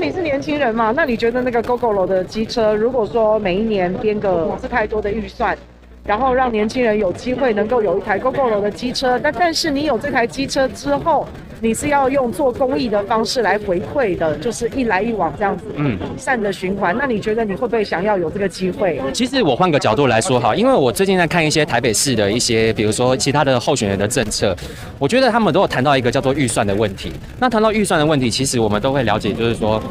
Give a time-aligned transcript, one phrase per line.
[0.00, 0.94] 你是年轻人嘛？
[0.96, 5.56] 那你觉得那个 gogol 的机车，如果说每一年编个不是太多的预算，
[6.06, 11.28] 然后让年轻人有机会能够有一台 gogol 的机车，那但是你有这台机车之后，
[11.62, 16.96] 你是要用做公益的方式来回馈的，就是一来一往这样子，嗯，善的循环。
[16.96, 19.00] 那你觉得你会不会想要有这个机会？
[19.12, 24.56] 其实我换个角度来说哈，因为我最近在看一些台北市的一些，比如说其他的候选人的政策，
[24.98, 27.12] 我觉得他们都有谈到一个叫做预算的问题。
[27.38, 29.82] 那谈到预算的问题，其实我们都会了解，就是说。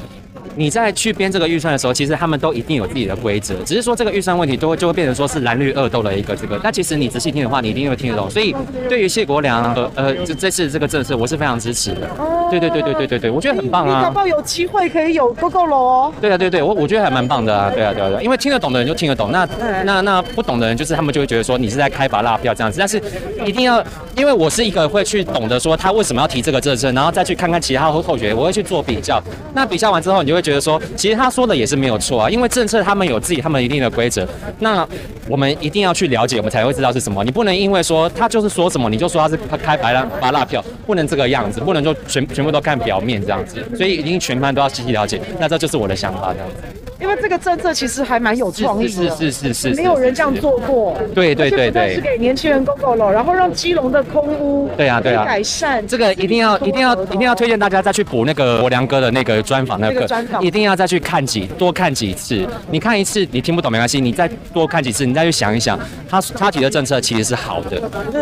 [0.60, 6.60] 你在去编这个预算的时候，其实他们都一定有自己的规则，只是说这个预算问题都会就会变成说是蓝绿恶斗的一个这个。
[6.62, 8.30] 那其实你仔细听的话，你一定会听得懂。
[8.30, 8.54] 所以
[8.90, 12.10] 对于谢国良呃呃这这次这个政策，我是非常支持的。
[12.50, 14.00] 对对对对对对对，我觉得很棒啊。
[14.00, 16.14] 你搞不好有机会可以有 Gogoro 哦。
[16.20, 17.70] 对啊对对，我我觉得还蛮棒的啊。
[17.70, 19.48] 对啊对啊，因为听得懂的人就听得懂，那
[19.86, 22.80] 那那不懂的人就是他们就会觉得说你是在开拔辣票这样子。
[22.80, 23.00] 但是
[23.46, 23.84] 一定要，
[24.18, 29.22] 因为我是一个会去懂得说他为什么要提这个政策，然后再去看看其他候候选人，我会去做比较。
[29.54, 31.20] 那比较完之后，你就会觉得说，其实。
[31.20, 34.26] 他说的也是没有错啊，因为政策他们有自己他们一定的规则，
[34.60, 34.88] 那
[35.28, 37.22] 我们一定要去了解，我们才会知道是什么。
[37.26, 45.20] 你不能因为说他就是说什么，你就说他是开白拉拔辣票，不能这个样子，不能就全全部都看表面这样子，所以已经全盘都要细细了解。
[45.38, 46.56] 那这就是我的想法这样子。
[47.00, 50.98] 因为这个政策其实还蛮有创意的，是是是是是，没有人这样做过。
[51.16, 55.86] 对对对对，是给年轻人 Gogoro，然后让基隆的空屋对啊对啊改善。
[55.88, 60.08] 这个一定要一定要一定要推荐大家再去补那个国良哥的那个专访，那个
[60.42, 62.46] 一定要再去看几多看几次。
[62.70, 67.82] 你看一次你听不懂没关系，你再多看几次，你再去想一想，他他提的政策其实是好的。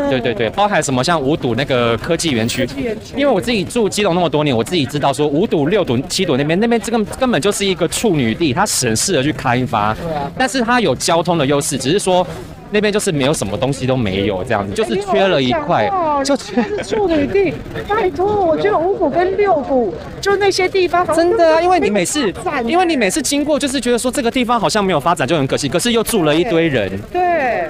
[0.09, 2.67] 对对对，包含什么像五堵那个科技园区，
[3.15, 9.33] 因为我自己住基隆那么多年，我自己知道说五堵六堵七堵那边那边这个根本就是一个处女地，它省事的去。
[9.37, 9.95] 开发，
[10.35, 12.25] 但是它有交通的优势，只是说
[12.71, 15.87] 那边就是没有什么东西都没有这样子，就是缺了一块，
[16.25, 17.53] 就缺处女地。
[17.87, 22.33] 拜托，我觉得五股跟六股就那些地方真的啊，因为你每次，
[22.65, 25.69] 因为你每次经过，就是觉得说这个地方好像没有发展，就很可惜。
[25.69, 27.69] 可是又住了一堆人，对，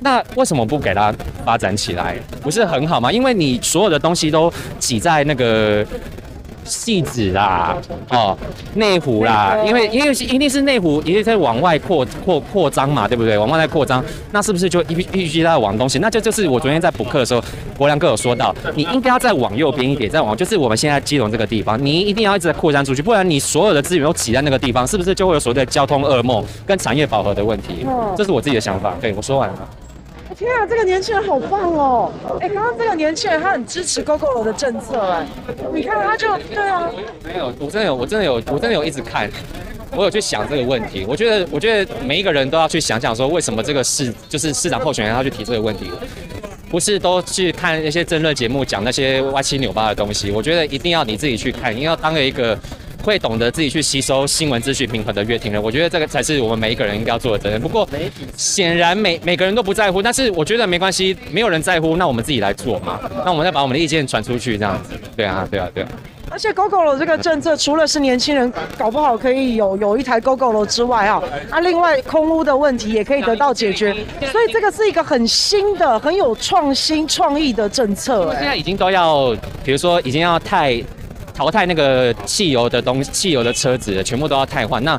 [0.00, 1.14] 那为什么不给它
[1.44, 2.16] 发展起来？
[2.40, 3.12] 不是很好吗？
[3.12, 5.84] 因为你所有的东西都挤在那个。
[6.64, 7.76] 汐止啦，
[8.10, 8.36] 哦，
[8.74, 13.36] 内湖啦，因为因为一定是内湖，一定在往外扩扩扩张嘛，对不对？
[13.36, 14.02] 往外在扩张，
[14.32, 15.98] 那是不是就必必须在往东西？
[15.98, 17.42] 那就就是我昨天在补课的时候，
[17.76, 27.86] 国良哥有说到，你应该要再往右边一点，再往就是我们现在基隆这个地方，你一定要一直在扩张出去，不然你所有的资源都挤在那个地方，是不是就会有所谓的交通噩梦跟产业饱和的问题？
[28.16, 28.94] 这是我自己的想法。
[29.00, 29.68] 对，我说完了。
[30.32, 32.12] 天啊，这个年轻人好棒哦！
[32.40, 35.26] 哎，刚刚这个年轻人他很支持 GoGo 的政策哎，
[35.72, 36.88] 你看他就对啊，
[37.24, 39.28] 没有，我真的有，我真的有，我真的有一直看，
[39.94, 41.04] 我有去想这个问题。
[41.08, 45.90] 我觉得，我觉得每一个人都要去想想说，为什么这个市就是市长候选人要去提这个问题，
[46.70, 50.30] 不是都去看那些争论节目讲那些歪七扭八的东西。
[50.30, 52.58] 我觉得一定要你自己去看，你要当一个。
[53.04, 57.60] 会懂得自己去吸收新闻资讯平衡的阅听人，我觉得这个才是我们每一个人应该要做的责任。
[57.60, 57.86] 不过，
[58.36, 62.98] 显然每每个人都不在乎，但是我觉得没关系，没有人在乎，那我们自己来做嘛。
[63.24, 64.94] 那我们再把我们的意见传出去，这样子。
[65.14, 65.88] 对啊，对啊，对啊。
[66.30, 73.92] 而且 Gogoro 这个政策，除了是年轻人搞不好可以有有一台 Gogoro 之外啊，那另外空屋的问题也可以得到解决。
[74.32, 78.34] 所以这个是一个很新的、很有创新创意的政策。
[78.38, 80.82] 现在已经都要，比如说已经要太。
[81.34, 84.98] 淘汰那个汽油的东西，汽油的车子全部都要汰换，那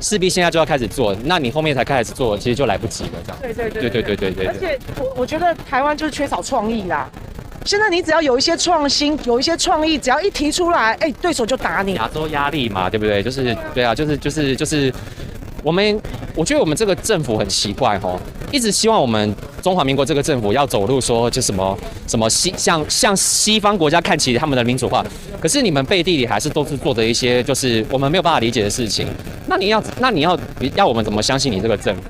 [0.00, 3.38] 势必现在就要开始做，那你后面才开始做，其实就来不及了，这样。
[3.42, 4.46] 对对对对对对对。
[4.46, 7.08] 而且我我觉得台湾就是缺少创意啦。
[7.64, 11.94] 现在你只要有一些创新，有一些创意，只要一提出来，哎，对手就打你。
[11.94, 13.22] 亚洲压力嘛，对不对？
[13.22, 14.92] 就是对啊，就是就是就是。
[15.62, 15.98] 我们
[16.34, 18.20] 我觉得我们这个政府很奇怪哈，
[18.54, 21.76] 一直希望我们中华民国这个政府要走路说就什么
[22.06, 25.04] 什么西向向西方国家看齐他们的民主化，
[25.40, 29.08] 可是你们背地里还是都是做的一些就是我们没有办法理解的事情。
[29.48, 30.38] 那你要那你要
[30.76, 32.02] 要我们怎么相信你这个政府？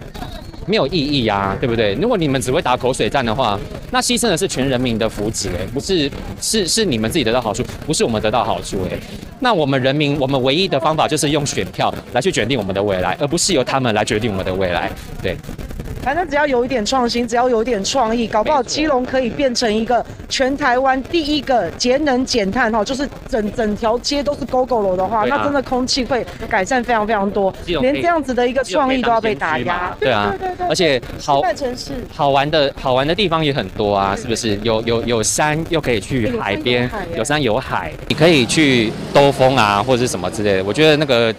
[0.67, 1.95] 没有意义呀，对不对？
[1.95, 3.59] 如果你们只会打口水战的话，
[3.91, 6.11] 那牺牲的是全人民的福祉，哎，不是
[6.43, 8.99] 是是你们自己得到好处，不是我们得到好处，哎。
[9.41, 14.91] 那我们人民，我们唯一的方法就是用选票来去决定我们的未来，而不是由他们来决定我们的未来，
[15.23, 15.35] 对。
[16.05, 27.53] 反正只要有一点创新，只要有一点创意，搞不好基隆可以变成一个全台湾第一个节能减碳哈，就是整整条街都是 Gogoro 的话，啊、那真的空气会改善非常非常多。
[27.65, 29.97] 连这样子的一个创意都要被打压。
[29.99, 34.59] 对啊，对对对对，而且好城市好玩的好玩的地方也很多啊，是不是？
[34.63, 40.65] 有有有山，又可以去海边，有山有海，你可以去兜风啊，或者是什么之类的。
[40.65, 41.35] 我觉得那个。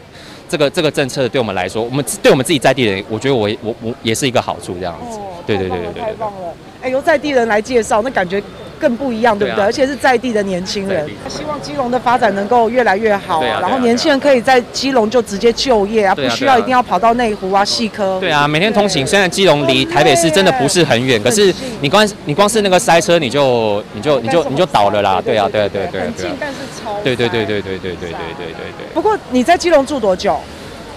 [0.47, 5.19] 这个这个政策对我们来说，我们对我们自己在地人，我觉得我我我也是一个好处这样子。
[5.45, 6.53] 对对对对对，太棒了！
[6.81, 8.41] 哎，由在地人来介绍，那感觉
[8.79, 9.63] 更不一样，对不对？
[9.63, 18.19] 而且是在地的年轻人，希望基隆的发展能够越来越好啊，然后年轻人可以在基隆就直接就业啊，不需要一定要跑到内湖啊、细科。
[18.19, 25.21] 对啊，每天通勤，虽然基隆离台北市真的不是很远，可是你光你光是那个塞车，你就你就你就你就倒了啦。
[25.23, 26.01] 对啊，对啊，对对对。
[26.01, 26.99] 很近，但是超。
[27.03, 28.85] 对对对对对对对对对对对。
[28.93, 30.39] 不过你在基隆住多久？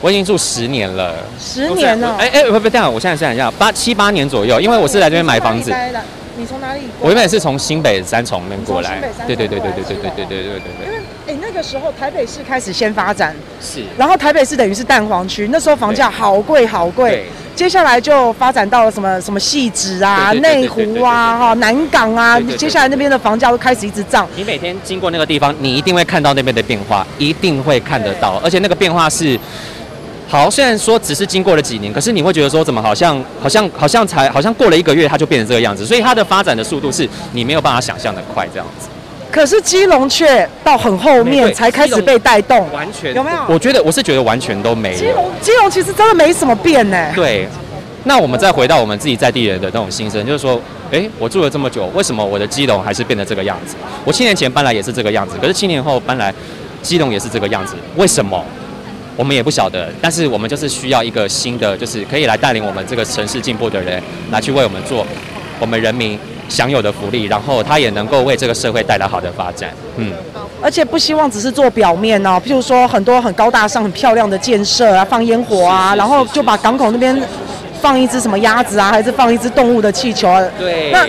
[0.00, 2.14] 我已经住十年了，十年了。
[2.20, 5.72] 哎哎，不不这样，我现在想一下，八七八年左右，因为我是来这边买房子。
[6.38, 6.82] 你从哪里？
[7.00, 9.00] 我原本是从新北三重那边过来。
[9.26, 10.86] 对对对对对对对对对对对。
[10.86, 13.82] 因为哎，那个时候台北市开始先发展，是。
[13.98, 17.26] 然后台北市等于是蛋黄区，那时候房价好贵好贵。
[17.56, 24.28] 接下来就发展到了什么什么汐止啊、内湖啊、哈南港啊，接下来那边的房价都开始一直涨。
[24.36, 29.36] 你每天经过那个地方，你一定会看到那边的变化，一定会看得到，而且那个变化是。
[30.30, 38.88] 好，虽然说只是经过了几年，可是你会觉得说怎么好像好像好像才好像过了一个月，它就变成这个样子，所以它的发展的速度是你没有办法想象的快这样子。
[39.30, 43.38] 可是基隆却到很后面才开始被带动，完全有没有？
[43.48, 44.98] 我觉得我是觉得完全都没有。
[44.98, 47.10] 基隆基隆其实真的没什么变呢。
[47.14, 47.48] 对，
[48.04, 50.60] 那我们再回到我们自己在地人的那种心声，就是说，
[50.90, 53.76] 哎，我住了这么久，为什么我的基隆还是变得这个样子？
[54.04, 56.34] 我七年前搬来也是这个样子，可是七年后搬来，
[56.82, 58.44] 基隆也是这个样子，为什么？
[59.18, 64.00] 我们也不晓得，但是我们就是需要一个新的，就是可以来带领我们这个城市进步的人，
[64.30, 65.04] 来去为我们做
[65.58, 66.16] 我们人民
[66.48, 69.70] 享有的福利，然后他也能够为这个社会带来好的发展。
[69.96, 70.12] 嗯，
[70.62, 77.20] 而且不希望只是做表面哦，譬如说很多很高大上、很漂亮的建设啊，放烟火啊，然后就把港口那边
[77.82, 80.40] 放一只什么鸭子啊，还是放一只动物的气球啊？
[80.56, 80.92] 对。
[80.92, 81.04] 那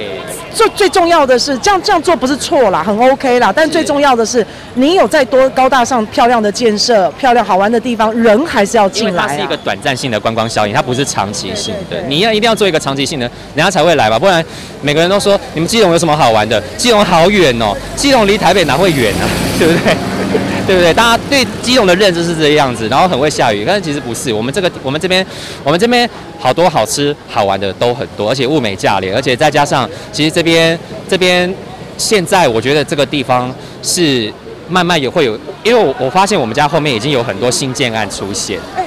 [0.53, 3.53] 最最重要的是，这样这样做不是错啦，很 OK 啦。
[3.55, 9.27] 但最重要的是，你有再多高大上、漂亮的建设、漂亮好玩的地方，人还是要进来。
[9.27, 12.01] 它是一个短暂性的观光效应，它不是长期性的。
[12.07, 14.17] 你要一定要做一个长期性的，人家才会来吧。
[14.17, 14.43] 不然
[14.81, 16.61] 每个人都说你们基隆有什么好玩的？
[16.77, 19.25] 基隆好远哦，基隆离台北哪会远呢？
[19.57, 19.95] 对不对？
[20.67, 20.93] 对不对？
[20.93, 24.31] 大家对基隆的认知是这个样子，然后很会下雨，但是其实不是。
[24.31, 25.25] 我们这个我们这边
[25.63, 30.77] 我们这边好多好吃好玩的都很多，而且物美价廉，而且再加上其实这边
[31.07, 31.51] 这边
[31.97, 34.31] 现在我觉得这个地方是
[34.69, 38.59] 慢慢也会有，因为我我发现我们家后面已经有很多新建案出现。
[38.75, 38.85] 哎，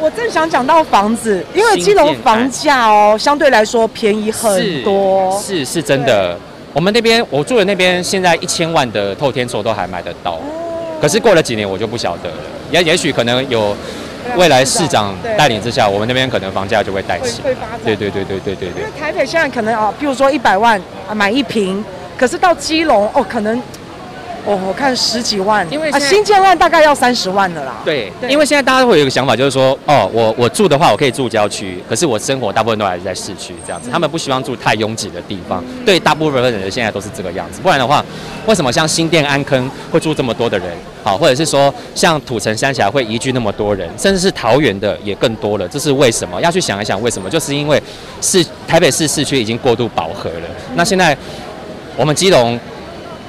[0.00, 6.38] 我正想讲到房子，因为基隆房价哦相对来说便宜很多，是是，是真的。
[6.72, 10.40] 我们那边我住的那边现在一千万的透天厝都还买得到。
[11.04, 12.36] 可是过了几年我就不晓得了，
[12.70, 13.76] 也也许可能有
[14.38, 17.42] 未来市长带领之下，我们那边可能房价就会带起。
[17.42, 17.80] 会发展。
[17.84, 18.80] 对对对对对对对。
[18.80, 21.84] 因为台北现在可能啊，譬如说一百万啊买一平，
[22.16, 23.62] 可是到基隆哦可能。
[24.46, 27.76] 哦，我看十几万，因为啊新建案大概要三十万的啦。
[27.82, 33.88] 对，因为现在大家都会有一个想法，就是说，哦，我我住的话，我可以住郊区，可是我生活大部分都还是在市区这样子。
[33.90, 35.64] 他们不希望住太拥挤的地方。
[35.86, 37.60] 对，大部分的人现在都是这个样子。
[37.62, 38.04] 不然的话，
[38.44, 40.68] 为什么像新店安坑会住这么多的人？
[41.02, 46.38] 好，或者是说像土城三峡会移居那么多人，甚至是桃园的也更多了，这是为什么？
[46.42, 47.30] 要去想一想为什么？
[47.30, 47.82] 就是因为
[48.20, 50.48] 市台北市市区已经过度饱和了。
[50.74, 51.16] 那现在
[51.96, 52.60] 我们基隆。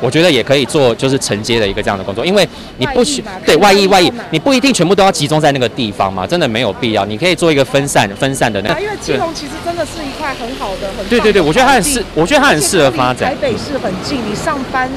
[0.02, 2.48] 我觉得也可以做，就是承接的一个这样的工作，因为
[2.78, 7.06] 你不需对外溢外溢，你不一定全部都要集中在那个地方嘛，真的没有必要。
[7.06, 8.82] 你可以做一个分散分散的那个。
[8.82, 13.30] 因为基隆其实真的是一块很好的、很对对对，我觉得它很适，我觉得它很适合发展。
[13.30, 14.90] 台北市很近，你上班、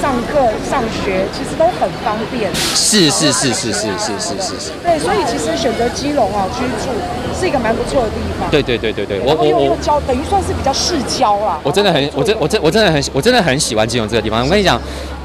[0.00, 0.38] 上课、
[0.70, 2.54] 上学其实都很方便。
[2.54, 4.70] 是是是是是是是是是。
[4.82, 6.90] 对，所以其实选择基隆啊居住
[7.38, 8.48] 是一个蛮不错的地方。
[8.50, 11.58] 对对对对对，我我我交等于算是比较市郊啦。
[11.62, 14.43] 我真的很，我真我真我真的很我真的很喜欢基隆这个地方。
[14.44, 14.78] 我跟你讲，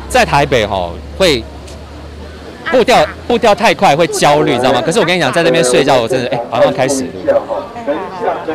[0.07, 1.43] 在台北哈会
[2.71, 4.81] 步调步调太快会焦虑，知道吗？
[4.81, 7.05] 可是我跟你讲，在那边睡觉，我真的哎，好像开始。